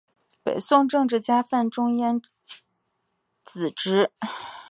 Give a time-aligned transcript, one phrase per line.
[0.41, 2.19] 北宋政治家范仲淹
[3.43, 4.09] 子侄。